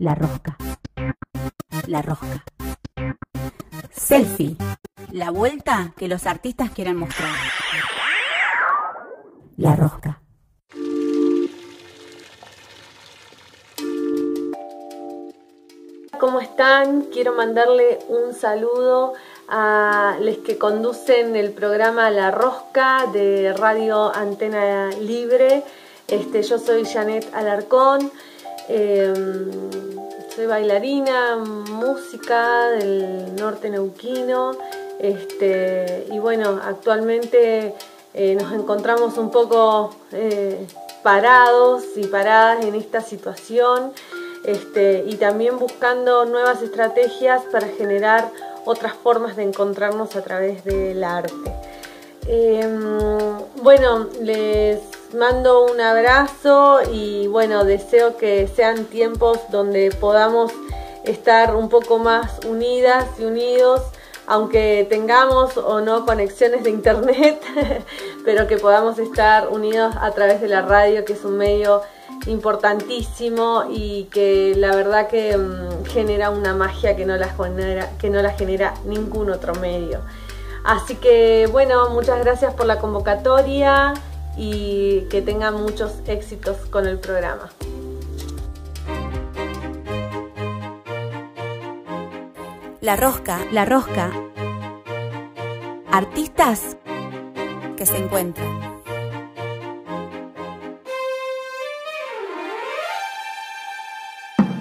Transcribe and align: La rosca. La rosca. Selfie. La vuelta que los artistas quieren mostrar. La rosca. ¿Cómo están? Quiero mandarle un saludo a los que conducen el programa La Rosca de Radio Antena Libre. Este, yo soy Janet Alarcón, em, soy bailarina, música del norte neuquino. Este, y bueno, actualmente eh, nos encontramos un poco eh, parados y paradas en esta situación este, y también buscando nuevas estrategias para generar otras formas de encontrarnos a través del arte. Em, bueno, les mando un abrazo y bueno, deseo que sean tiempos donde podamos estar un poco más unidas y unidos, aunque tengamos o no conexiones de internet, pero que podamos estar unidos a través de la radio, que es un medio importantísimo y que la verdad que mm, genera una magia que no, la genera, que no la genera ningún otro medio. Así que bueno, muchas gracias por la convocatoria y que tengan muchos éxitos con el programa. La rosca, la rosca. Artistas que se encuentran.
La 0.00 0.14
rosca. 0.14 0.56
La 1.86 2.00
rosca. 2.00 2.42
Selfie. 3.90 4.56
La 5.12 5.30
vuelta 5.30 5.92
que 5.94 6.08
los 6.08 6.26
artistas 6.26 6.70
quieren 6.70 6.96
mostrar. 6.96 7.34
La 9.58 9.76
rosca. 9.76 10.22
¿Cómo 16.18 16.40
están? 16.40 17.02
Quiero 17.12 17.34
mandarle 17.34 17.98
un 18.08 18.32
saludo 18.32 19.12
a 19.48 20.16
los 20.18 20.38
que 20.38 20.56
conducen 20.56 21.36
el 21.36 21.50
programa 21.50 22.10
La 22.10 22.30
Rosca 22.30 23.04
de 23.12 23.52
Radio 23.52 24.14
Antena 24.14 24.88
Libre. 24.98 25.62
Este, 26.08 26.42
yo 26.42 26.58
soy 26.58 26.86
Janet 26.86 27.28
Alarcón, 27.34 28.10
em, 28.68 29.70
soy 30.40 30.46
bailarina, 30.46 31.36
música 31.36 32.70
del 32.70 33.36
norte 33.36 33.68
neuquino. 33.68 34.52
Este, 34.98 36.06
y 36.10 36.18
bueno, 36.18 36.58
actualmente 36.64 37.74
eh, 38.14 38.34
nos 38.40 38.50
encontramos 38.54 39.18
un 39.18 39.30
poco 39.30 39.94
eh, 40.12 40.66
parados 41.02 41.84
y 41.96 42.06
paradas 42.06 42.64
en 42.64 42.74
esta 42.74 43.02
situación 43.02 43.92
este, 44.46 45.04
y 45.06 45.16
también 45.16 45.58
buscando 45.58 46.24
nuevas 46.24 46.62
estrategias 46.62 47.42
para 47.52 47.68
generar 47.68 48.30
otras 48.64 48.94
formas 48.94 49.36
de 49.36 49.42
encontrarnos 49.42 50.16
a 50.16 50.22
través 50.22 50.64
del 50.64 51.04
arte. 51.04 51.52
Em, 52.26 52.80
bueno, 53.62 54.08
les 54.22 54.80
mando 55.14 55.64
un 55.64 55.80
abrazo 55.80 56.80
y 56.92 57.26
bueno, 57.26 57.64
deseo 57.64 58.16
que 58.16 58.48
sean 58.48 58.84
tiempos 58.86 59.38
donde 59.50 59.90
podamos 59.90 60.52
estar 61.04 61.56
un 61.56 61.68
poco 61.68 61.98
más 61.98 62.40
unidas 62.46 63.06
y 63.18 63.24
unidos, 63.24 63.82
aunque 64.26 64.86
tengamos 64.88 65.56
o 65.56 65.80
no 65.80 66.06
conexiones 66.06 66.64
de 66.64 66.70
internet, 66.70 67.42
pero 68.24 68.46
que 68.46 68.56
podamos 68.56 68.98
estar 68.98 69.48
unidos 69.48 69.94
a 70.00 70.10
través 70.12 70.40
de 70.40 70.48
la 70.48 70.62
radio, 70.62 71.04
que 71.04 71.14
es 71.14 71.24
un 71.24 71.36
medio 71.36 71.82
importantísimo 72.26 73.64
y 73.70 74.04
que 74.04 74.54
la 74.56 74.74
verdad 74.74 75.08
que 75.08 75.36
mm, 75.36 75.86
genera 75.86 76.30
una 76.30 76.54
magia 76.54 76.96
que 76.96 77.06
no, 77.06 77.16
la 77.16 77.28
genera, 77.28 77.90
que 77.98 78.10
no 78.10 78.20
la 78.22 78.30
genera 78.30 78.74
ningún 78.84 79.30
otro 79.30 79.54
medio. 79.54 80.00
Así 80.62 80.96
que 80.96 81.48
bueno, 81.50 81.88
muchas 81.90 82.20
gracias 82.20 82.52
por 82.52 82.66
la 82.66 82.78
convocatoria 82.78 83.94
y 84.36 85.02
que 85.10 85.22
tengan 85.22 85.60
muchos 85.60 85.92
éxitos 86.06 86.56
con 86.66 86.86
el 86.86 86.98
programa. 86.98 87.50
La 92.80 92.96
rosca, 92.96 93.40
la 93.52 93.64
rosca. 93.64 94.10
Artistas 95.90 96.76
que 97.76 97.84
se 97.84 97.98
encuentran. 97.98 98.69